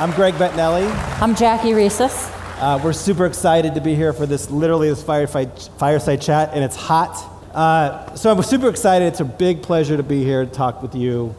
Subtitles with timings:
[0.00, 0.90] I'm Greg Bettinelli.
[1.20, 2.32] I'm Jackie Reses.
[2.58, 6.64] Uh, we're super excited to be here for this, literally this fireside, fireside chat, and
[6.64, 7.22] it's hot.
[7.54, 9.04] Uh, so I'm super excited.
[9.04, 11.34] It's a big pleasure to be here to talk with you.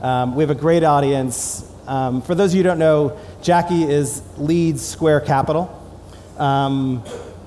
[0.00, 1.70] Um, we have a great audience.
[1.86, 5.68] Um, for those of you who don't know, Jackie is leads Square Capital,
[6.38, 7.00] um,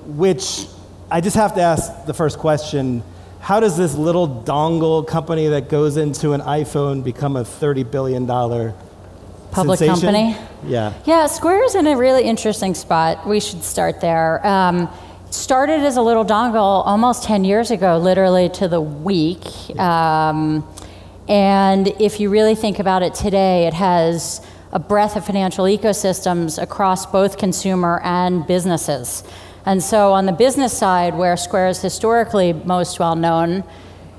[0.06, 0.66] which
[1.10, 3.02] I just have to ask the first question.
[3.40, 8.24] How does this little dongle company that goes into an iPhone become a $30 billion
[9.50, 10.12] public sensation?
[10.12, 10.36] company?
[10.64, 10.94] Yeah.
[11.04, 13.26] Yeah, Square's in a really interesting spot.
[13.26, 14.46] We should start there.
[14.46, 14.88] Um,
[15.30, 19.44] started as a little dongle almost 10 years ago, literally to the week.
[19.78, 20.66] Um,
[21.28, 26.60] and if you really think about it today, it has a breadth of financial ecosystems
[26.60, 29.24] across both consumer and businesses.
[29.66, 33.62] And so, on the business side, where Square is historically most well known,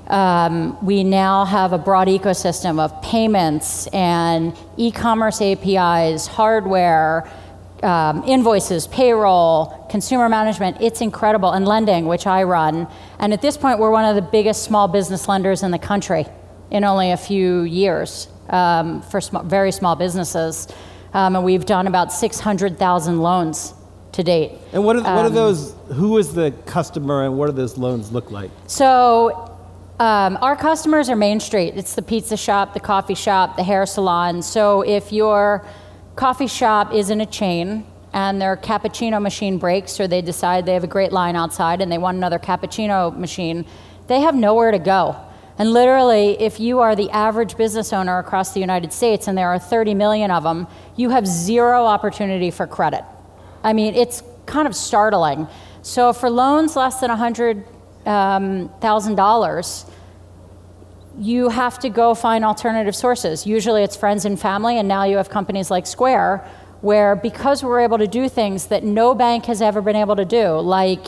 [0.08, 7.30] um, we now have a broad ecosystem of payments and e commerce APIs, hardware,
[7.82, 10.76] um, invoices, payroll, consumer management.
[10.80, 11.52] It's incredible.
[11.52, 12.86] And lending, which I run.
[13.18, 16.26] And at this point, we're one of the biggest small business lenders in the country
[16.70, 20.68] in only a few years um, for sm- very small businesses.
[21.12, 23.74] Um, and we've done about 600,000 loans
[24.12, 24.52] to date.
[24.72, 27.76] And what are, what are Um, those, who is the customer and what do those
[27.76, 28.50] loans look like?
[28.66, 29.51] So,
[30.02, 31.74] um, our customers are Main Street.
[31.76, 34.42] It's the pizza shop, the coffee shop, the hair salon.
[34.42, 35.64] So, if your
[36.16, 40.74] coffee shop is in a chain and their cappuccino machine breaks or they decide they
[40.74, 43.64] have a great line outside and they want another cappuccino machine,
[44.08, 45.14] they have nowhere to go.
[45.56, 49.50] And literally, if you are the average business owner across the United States, and there
[49.50, 53.04] are 30 million of them, you have zero opportunity for credit.
[53.62, 55.46] I mean, it's kind of startling.
[55.82, 59.90] So for loans less than $100,000,
[61.18, 63.46] you have to go find alternative sources.
[63.46, 66.46] Usually it's friends and family, and now you have companies like Square,
[66.80, 70.24] where because we're able to do things that no bank has ever been able to
[70.24, 71.06] do, like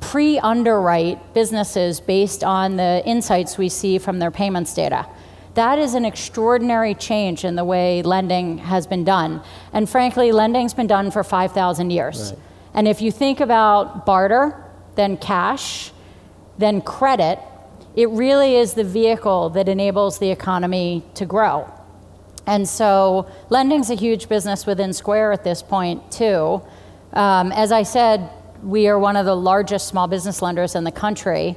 [0.00, 5.06] pre underwrite businesses based on the insights we see from their payments data.
[5.54, 9.42] That is an extraordinary change in the way lending has been done.
[9.72, 12.30] And frankly, lending's been done for 5,000 years.
[12.30, 12.40] Right.
[12.74, 14.54] And if you think about barter,
[14.94, 15.90] then cash,
[16.58, 17.40] then credit,
[17.96, 21.72] it really is the vehicle that enables the economy to grow.
[22.46, 26.62] And so lending's a huge business within Square at this point, too.
[27.12, 28.30] Um, as I said,
[28.62, 31.56] we are one of the largest small business lenders in the country.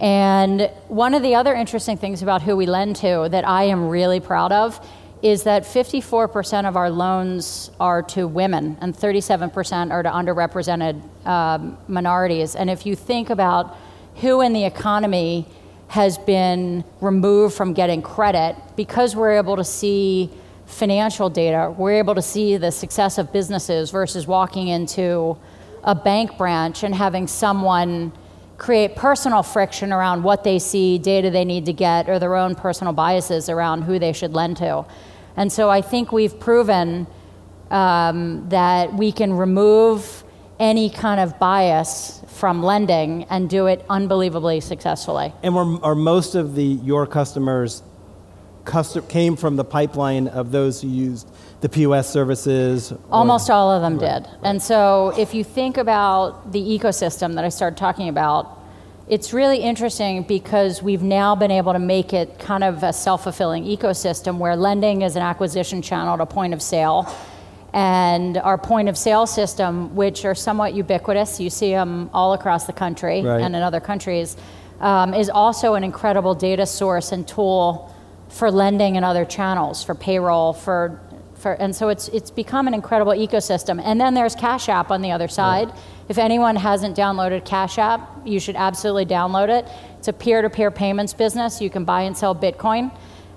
[0.00, 3.88] And one of the other interesting things about who we lend to that I am
[3.88, 4.84] really proud of
[5.22, 11.78] is that 54% of our loans are to women and 37% are to underrepresented um,
[11.88, 12.54] minorities.
[12.54, 13.76] And if you think about
[14.16, 15.46] who in the economy
[15.94, 20.28] has been removed from getting credit, because we're able to see
[20.66, 25.36] financial data, we're able to see the success of businesses versus walking into
[25.84, 28.10] a bank branch and having someone
[28.58, 32.56] create personal friction around what they see, data they need to get, or their own
[32.56, 34.84] personal biases around who they should lend to.
[35.36, 37.06] And so I think we've proven
[37.70, 40.23] um, that we can remove
[40.60, 45.32] any kind of bias from lending and do it unbelievably successfully.
[45.42, 47.82] And were, are most of the your customers
[48.64, 51.28] custom, came from the pipeline of those who used
[51.60, 52.92] the POS services?
[52.92, 54.28] or- Almost all of them did.
[54.42, 58.60] And so if you think about the ecosystem that I started talking about,
[59.06, 63.64] it's really interesting because we've now been able to make it kind of a self-fulfilling
[63.64, 67.12] ecosystem where lending is an acquisition channel to a point of sale.
[67.74, 72.66] And our point of sale system, which are somewhat ubiquitous, you see them all across
[72.66, 73.40] the country Right.
[73.40, 74.36] and in other countries,
[74.80, 77.92] um, is also an incredible data source and tool
[78.28, 81.00] for lending and other channels, for payroll, for,
[81.34, 83.80] for and so it's it's become an incredible ecosystem.
[83.84, 85.72] And then there's Cash App on the other side.
[86.08, 89.66] If anyone hasn't downloaded Cash App, you should absolutely download it.
[89.98, 91.60] It's a peer-to-peer payments business.
[91.60, 92.92] You can buy and sell Bitcoin.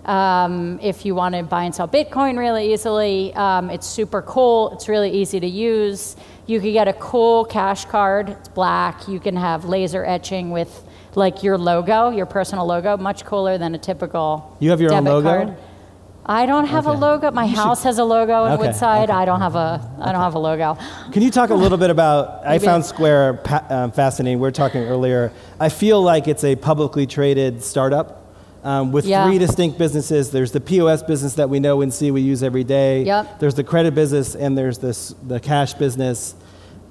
[0.07, 4.71] Um, if you want to buy and sell Bitcoin really easily, um, it's super cool.
[4.73, 6.15] It's really easy to use.
[6.45, 8.29] You could get a cool cash card.
[8.29, 9.07] It's black.
[9.09, 10.83] You can have laser etching with
[11.15, 14.55] like your logo, your personal logo, much cooler than a typical.
[14.59, 15.27] You have your own logo?
[15.45, 15.57] Card.
[16.29, 16.95] I don't have Okay.
[16.97, 17.31] a logo.
[17.31, 19.09] My house has a logo in Okay, Woodside.
[19.09, 19.81] okay, I don't have a.
[19.99, 20.77] I don't have a logo.
[21.11, 22.45] Can you talk a little bit about?
[22.45, 24.37] I found Square pa- um, fascinating.
[24.39, 25.31] We were talking earlier.
[25.59, 28.16] I feel like it's a publicly traded startup
[28.63, 29.25] um, with Yeah.
[29.27, 30.31] three distinct businesses.
[30.31, 33.03] There's the POS business that we know and see we use every day.
[33.03, 33.39] Yep.
[33.39, 36.35] There's the credit business and there's this the cash business.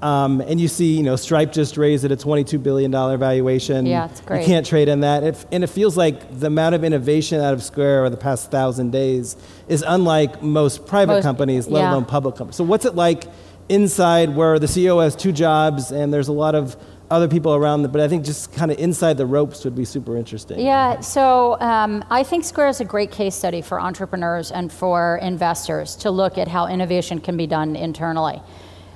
[0.03, 3.87] Um, and you see, you know, Stripe just raised at a $22 billion valuation.
[3.87, 4.41] Yeah, it's great.
[4.43, 5.23] You can't trade in that.
[5.23, 8.51] It, and it feels like the amount of innovation out of Square over the past
[8.51, 9.37] thousand days
[9.69, 11.93] is unlike most private Most- companies, let yeah.
[11.93, 12.57] alone public companies.
[12.57, 13.25] So what's it like
[13.71, 16.77] inside where the CEO has two jobs and there's a lot of
[17.11, 19.85] other people around, them, but I think just kind of inside the ropes would be
[19.85, 20.59] super interesting.
[20.59, 25.19] Yeah, so um, I think Square is a great case study for entrepreneurs and for
[25.23, 28.43] investors to look at how innovation can be done internally.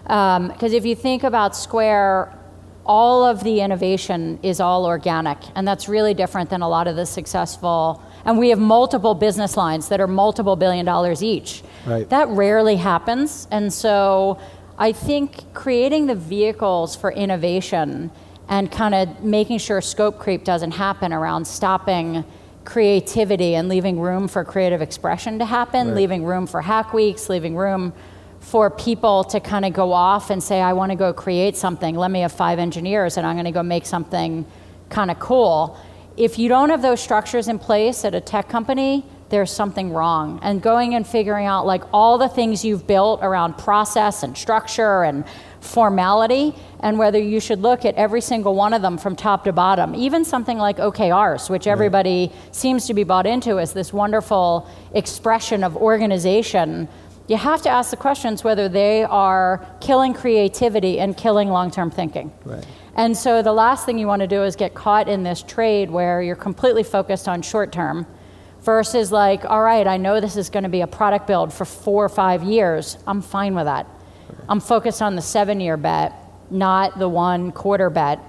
[0.02, 2.36] Because if you think about Square,
[2.84, 6.96] all of the innovation is all organic, and that's really different than a lot of
[6.96, 8.02] the successful.
[8.24, 11.62] And we have multiple business lines that are multiple billion dollars each.
[11.86, 12.08] Right.
[12.08, 14.40] That rarely happens, and so
[14.80, 18.10] I think creating the vehicles for innovation
[18.48, 22.24] and kind of making sure scope creep doesn't happen around stopping
[22.64, 25.96] creativity and leaving room for creative expression to happen, Right.
[25.96, 27.92] leaving room for hack weeks, leaving room
[28.40, 31.94] for people to kind of go off and say, I want to go create something.
[31.94, 34.46] Let me have five engineers and I'm going to go make something
[34.88, 35.76] kind of cool.
[36.16, 40.38] If you don't have those structures in place at a tech company, there's something wrong.
[40.42, 45.04] And going and figuring out like all the things you've built around process and structure
[45.04, 45.24] and
[45.60, 49.52] formality, and whether you should look at every single one of them from top to
[49.52, 54.68] bottom, even something like OKRs, which everybody seems to be bought into as this wonderful
[54.94, 56.88] expression of organization.
[57.28, 61.90] You have to ask the questions whether they are killing creativity and killing long term
[61.90, 62.32] thinking.
[62.44, 62.66] Right.
[62.96, 65.90] And so the last thing you want to do is get caught in this trade
[65.90, 68.06] where you're completely focused on short term
[68.62, 71.64] versus like, all right, I know this is going to be a product build for
[71.64, 72.98] four or five years.
[73.06, 73.86] I'm fine with that.
[74.48, 76.12] I'm focused on the seven year bet,
[76.50, 78.20] not the one quarter bet.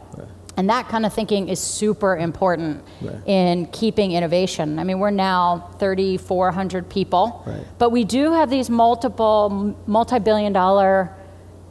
[0.57, 3.15] And that kind of thinking is super important Right.
[3.25, 4.79] in keeping innovation.
[4.79, 7.65] I mean, we're now 3,400 people, Right.
[7.77, 11.11] but we do have these multiple, multi billion dollar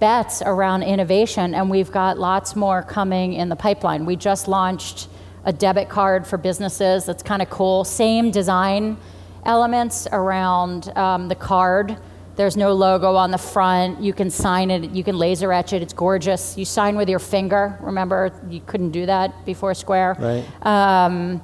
[0.01, 4.07] bets around innovation, and we've got lots more coming in the pipeline.
[4.07, 5.09] We just launched
[5.45, 7.85] a debit card for businesses that's kind of cool.
[7.85, 8.97] Same design
[9.45, 11.97] elements around um, the card.
[12.37, 14.01] There's no logo on the front.
[14.01, 15.83] You can sign it, you can laser etch it.
[15.83, 16.57] It's gorgeous.
[16.57, 17.79] You sign with your finger.
[17.81, 20.17] Remember, you couldn't do that before Square.
[20.19, 20.67] Right.
[20.67, 21.43] Um,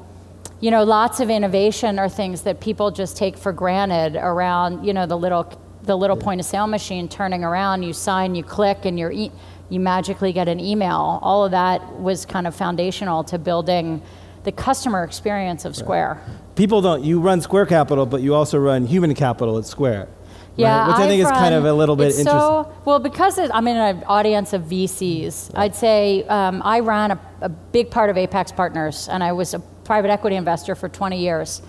[0.60, 4.94] you know, lots of innovation are things that people just take for granted around, you
[4.94, 5.52] know, the little
[5.82, 9.30] the little point of sale machine turning around, you sign, you click, and you're e-
[9.68, 11.18] you magically get an email.
[11.22, 14.02] All of that was kind of foundational to building
[14.44, 16.22] the customer experience of Square.
[16.54, 20.08] People don't, you run Square Capital, but you also run human capital at Square.
[20.56, 20.86] Yeah, right?
[20.88, 22.26] Which I think I've is kind of a little bit interesting.
[22.32, 27.10] So, well, because it, I'm in an audience of VCs, I'd say um, I ran
[27.10, 30.88] a, a big part of Apax Partners, and I was a private equity investor for
[30.88, 31.60] 20 years.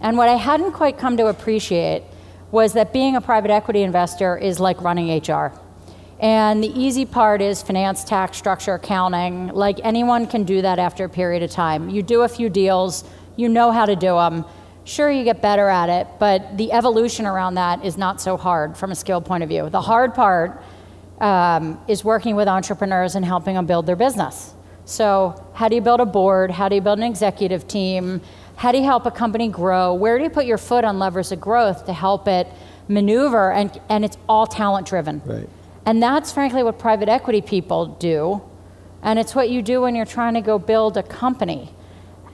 [0.00, 2.02] And what I hadn't quite come to appreciate
[2.50, 5.52] was that being a private equity investor is like running HR.
[6.20, 9.48] And the easy part is finance, tax, structure, accounting.
[9.48, 11.88] Like anyone can do that after a period of time.
[11.90, 13.04] You do a few deals,
[13.36, 14.44] you know how to do them.
[14.84, 18.76] Sure, you get better at it, but the evolution around that is not so hard
[18.76, 19.68] from a skill point of view.
[19.68, 20.62] The hard part
[21.20, 24.54] um, is working with entrepreneurs and helping them build their business.
[24.86, 26.50] So, how do you build a board?
[26.50, 28.22] How do you build an executive team?
[28.56, 29.92] How do you help a company grow?
[29.94, 32.48] Where do you put your foot on levers of growth to help it
[32.88, 33.52] maneuver?
[33.52, 35.20] And, and it's all talent driven.
[35.24, 35.48] Right.
[35.88, 38.42] And that's frankly what private equity people do.
[39.02, 41.74] And it's what you do when you're trying to go build a company.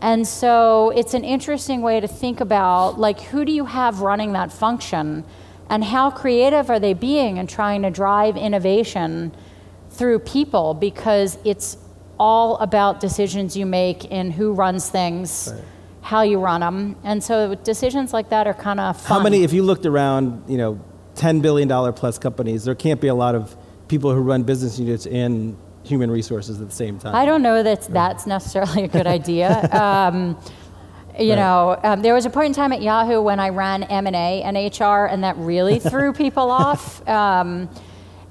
[0.01, 4.33] And so it's an interesting way to think about like who do you have running
[4.33, 5.25] that function
[5.71, 9.33] and how creative are they being in trying to drive innovation
[9.89, 11.77] through people because it's
[12.19, 15.63] all about decisions you make in who runs things, Right.
[16.01, 16.97] how you run them.
[17.05, 19.19] And so decisions like that are kind of fun.
[19.19, 20.81] How many, if you looked around, you know,
[21.15, 23.57] $10 billion plus companies, there can't be a lot of
[23.89, 27.15] people who run business units in human resources at the same time.
[27.15, 29.69] I don't know that that's necessarily a good idea.
[29.73, 30.39] Um,
[31.19, 31.37] you Right.
[31.37, 34.17] know, um, there was a point in time at Yahoo when I ran M and
[34.17, 37.07] and HR, and that really threw people off.
[37.09, 37.69] Um,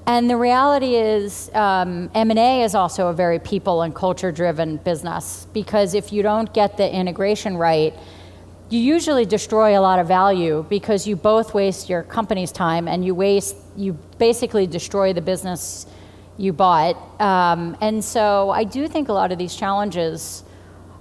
[0.06, 4.76] and the reality is, um, M and A is also a very people and culture-driven
[4.78, 7.94] business because if you don't get the integration right,
[8.70, 13.04] you usually destroy a lot of value because you both waste your company's time and
[13.04, 15.86] you waste, you basically destroy the business
[16.36, 16.96] you bought.
[17.20, 20.44] Um, and so I do think a lot of these challenges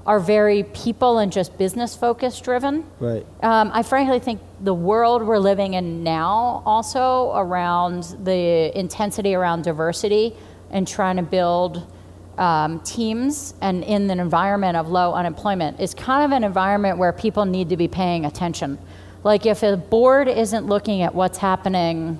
[0.05, 2.85] are very people and just business focus driven.
[2.99, 3.25] Right.
[3.41, 9.63] Um, I frankly think the world we're living in now, also around the intensity around
[9.63, 10.35] diversity
[10.71, 11.87] and trying to build
[12.37, 17.13] um, teams and in an environment of low unemployment, is kind of an environment where
[17.13, 18.77] people need to be paying attention.
[19.23, 22.19] Like if a board isn't looking at what's happening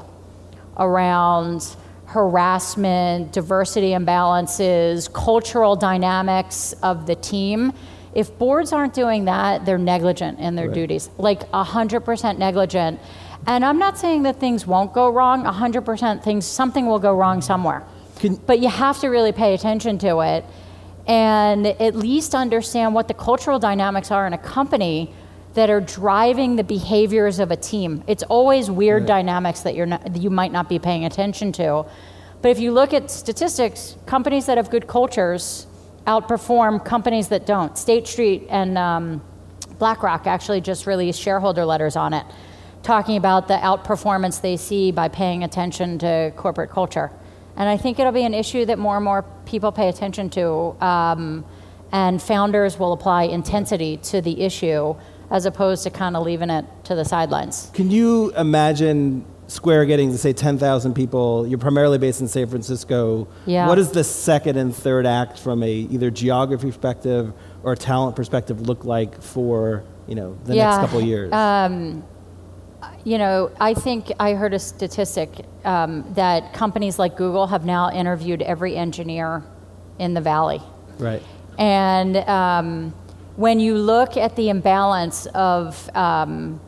[0.77, 1.75] around
[2.13, 7.73] harassment, diversity imbalances, cultural dynamics of the team.
[8.13, 10.75] If boards aren't doing that, they're negligent in their Right.
[10.75, 12.99] duties, like 100% negligent.
[13.47, 17.41] And I'm not saying that things won't go wrong, 100% things, something will go wrong
[17.41, 17.83] somewhere.
[18.19, 20.45] Can- but you have to really pay attention to it
[21.07, 25.13] and at least understand what the cultural dynamics are in a company
[25.53, 28.03] that are driving the behaviors of a team.
[28.07, 31.85] It's always weird dynamics that you're not, that you might not be paying attention to.
[32.41, 35.67] But if you look at statistics, companies that have good cultures
[36.07, 37.77] outperform companies that don't.
[37.77, 39.21] State Street and um,
[39.79, 42.25] BlackRock actually just released shareholder letters on it,
[42.81, 47.11] talking about the outperformance they see by paying attention to corporate culture.
[47.55, 50.75] And I think it'll be an issue that more and more people pay attention to,
[50.83, 51.45] um,
[51.91, 54.95] and founders will apply intensity to the issue
[55.29, 57.69] as opposed to kind of leaving it to the sidelines.
[57.73, 61.45] Can you imagine Square getting to say 10,000 people?
[61.45, 63.27] You're primarily based in San Francisco.
[63.45, 63.67] Yeah.
[63.67, 68.61] What does the second and third act from a either geography perspective or talent perspective
[68.61, 71.31] look like for, you know, the Yeah, next couple of years?
[73.03, 75.29] You know, I think I heard a statistic
[75.65, 79.43] um, that companies like Google have now interviewed every engineer
[79.99, 80.61] in the valley.
[80.97, 81.21] right.
[81.57, 82.93] And um,
[83.35, 86.59] when you look at the imbalance of um,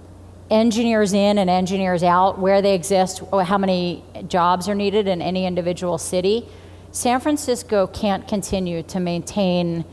[0.49, 5.21] engineers in and engineers out, where they exist, or how many jobs are needed in
[5.21, 6.47] any individual city,
[6.91, 9.85] San Francisco can't continue to maintain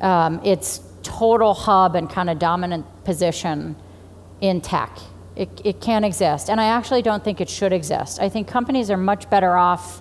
[0.00, 3.76] um, its total hub and kind of dominant position
[4.40, 4.98] in tech.
[5.36, 6.48] It, it can't exist.
[6.48, 8.20] And I actually don't think it should exist.
[8.20, 10.00] I think companies are much better off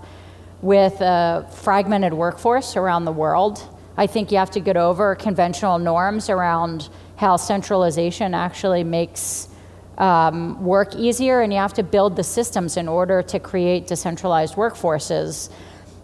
[0.61, 3.61] with a fragmented workforce around the world.
[3.97, 9.49] I think you have to get over conventional norms around how centralization actually makes
[9.97, 14.55] um, work easier, and you have to build the systems in order to create decentralized
[14.55, 15.49] workforces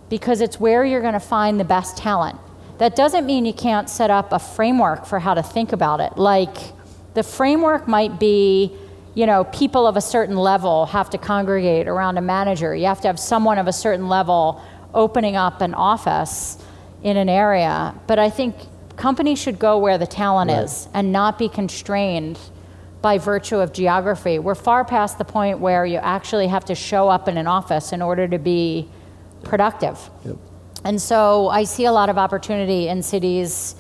[0.10, 2.38] because it's where you're going to find the best talent.
[2.78, 6.18] That doesn't mean you can't set up a framework for how to think about it.
[6.18, 6.56] Like,
[7.14, 8.72] the framework might be,
[9.14, 12.76] you know, people of a certain level have to congregate around a manager.
[12.76, 14.62] You have to have someone of a certain level
[14.94, 16.58] opening up an office
[17.04, 17.94] in an area.
[18.08, 18.56] But I think
[18.96, 20.64] companies should go where the talent Right.
[20.64, 22.38] is and not be constrained
[23.02, 24.38] by virtue of geography.
[24.40, 27.92] We're far past the point where you actually have to show up in an office
[27.94, 28.88] in order to be
[29.44, 30.10] productive.
[30.24, 30.36] Yep.
[30.84, 33.76] And so I see a lot of opportunity in cities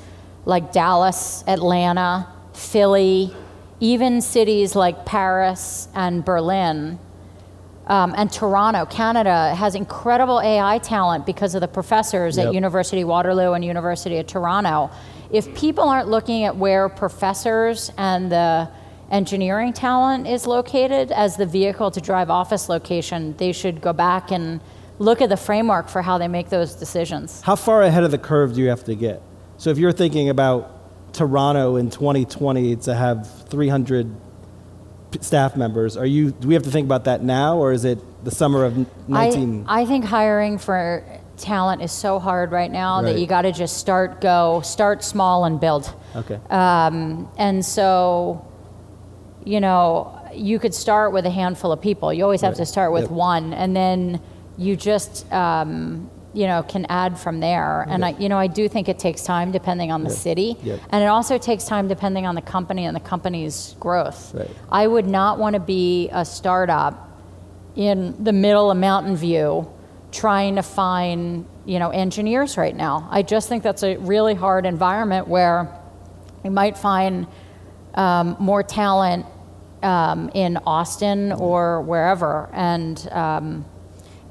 [0.45, 3.33] like Dallas, Atlanta, Philly,
[3.81, 6.99] even cities like Paris and Berlin.
[7.87, 12.47] Um, and Toronto, Canada, has incredible AI talent because of the professors Yep.
[12.47, 14.91] at University of Waterloo and University of Toronto.
[15.31, 18.69] If people aren't looking at where professors and the
[19.09, 24.31] engineering talent is located as the vehicle to drive office location, they should go back
[24.31, 24.61] and
[24.99, 27.41] look at the framework for how they make those decisions.
[27.41, 29.21] How far ahead of the curve do you have to get?
[29.57, 30.80] So if you're thinking about
[31.13, 34.13] Toronto in 2020 to have 300
[35.11, 36.31] p- staff members, are you?
[36.31, 38.77] Do we have to think about that now, or is it the summer of
[39.09, 39.65] 19?
[39.67, 41.03] I, I think hiring for
[41.37, 45.45] talent is so hard right now that you got to just start, go, start small
[45.45, 45.91] and build.
[46.15, 46.39] okay.
[46.51, 48.45] Um, and so,
[49.43, 52.13] you know, you could start with a handful of people.
[52.13, 52.57] You always have Right.
[52.57, 53.11] to start with Yep.
[53.11, 54.21] one, and then
[54.55, 57.81] you just, um, you know, can add from there.
[57.89, 60.79] And I, you know, I do think it takes time depending on the city, Yep.
[60.89, 64.33] and it also takes time depending on the company and the company's growth.
[64.33, 64.49] Right.
[64.71, 67.09] I would not want to be a startup
[67.75, 69.67] in the middle of Mountain View
[70.11, 73.07] trying to find, you know, engineers right now.
[73.11, 75.69] I just think that's a really hard environment where
[76.43, 77.27] you might find
[77.93, 79.25] um, more talent
[79.83, 82.49] um, in Austin or wherever.
[82.53, 83.65] And, um,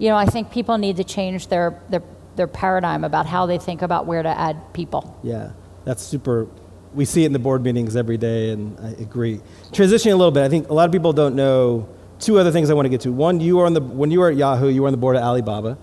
[0.00, 2.02] you know, I think people need to change their, their,
[2.34, 5.18] their paradigm about how they think about where to add people.
[5.22, 5.52] Yeah,
[5.84, 6.48] that's super.
[6.94, 9.40] We see it in the board meetings every day, and I agree.
[9.72, 11.86] Transitioning a little bit, I think a lot of people don't know
[12.18, 13.12] two other things I want to get to.
[13.12, 15.16] One, you were on the when you were at Yahoo, you were on the board
[15.16, 15.76] of Alibaba.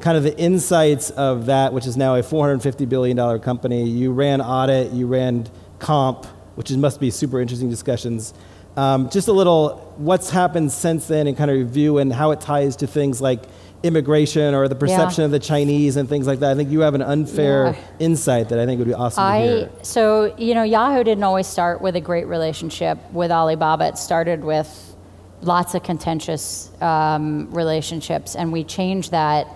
[0.00, 3.88] Kind of the insights of that, which is now a 450 billion dollar company.
[3.88, 5.46] You ran audit, you ran
[5.78, 8.34] comp, which is, must be super interesting discussions.
[8.76, 12.40] Um, just a little, what's happened since then, and kind of review and how it
[12.40, 13.42] ties to things like
[13.82, 16.50] immigration or the perception of the Chinese and things like that.
[16.50, 17.76] I think you have an unfair Yeah.
[17.98, 19.70] insight that I think would be awesome to I hear.
[19.82, 23.88] so you know Yahoo didn't always start with a great relationship with Alibaba.
[23.88, 24.94] It started with
[25.42, 29.46] lots of contentious um, relationships, and we changed that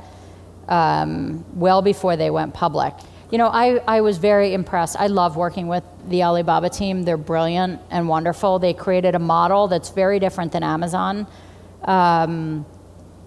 [0.68, 2.94] um, well before they went public.
[3.30, 4.96] You know, I, I was very impressed.
[4.98, 7.04] I love working with the Alibaba team.
[7.04, 8.58] They're brilliant and wonderful.
[8.58, 11.26] They created a model that's very different than Amazon.
[11.84, 12.66] Um,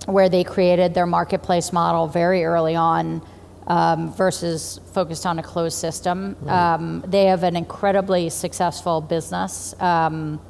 [0.05, 3.25] where they created their marketplace model very early on
[3.67, 6.35] um, versus focused on a closed system.
[6.47, 9.73] Um, they have an incredibly successful business.
[9.79, 10.41] Um,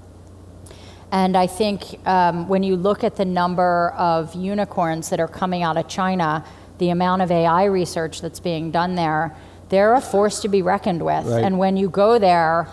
[1.12, 5.62] and I think um, when you look at the number of unicorns that are coming
[5.62, 6.44] out of China,
[6.84, 9.34] the amount of AI research that's being done there,
[9.70, 11.26] they're a force to be reckoned with.
[11.26, 11.42] Right.
[11.42, 12.68] And when you go there,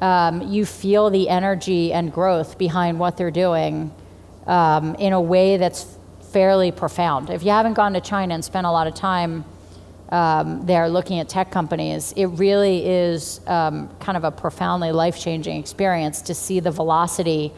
[0.00, 3.94] um, you feel the energy and growth behind what they're doing
[4.48, 5.96] um, in a way that's
[6.32, 7.30] fairly profound.
[7.30, 9.44] If you haven't gone to China and spent a lot of time
[10.08, 15.20] um, there looking at tech companies, it really is um, kind of a profoundly life
[15.20, 17.52] changing experience to see the velocity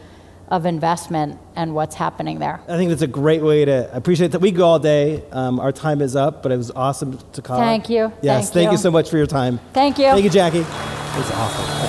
[0.50, 2.60] of investment and what's happening there.
[2.68, 4.40] I think that's a great way to appreciate that.
[4.40, 5.22] We go all day.
[5.30, 7.58] Um, our time is up, but it was awesome to call.
[7.58, 8.12] Thank you.
[8.22, 8.78] Yes, Thank thank you you.
[8.78, 9.60] so much for your time.
[9.72, 10.04] Thank you.
[10.04, 10.58] Thank you, Jackie.
[10.60, 11.87] It was awesome.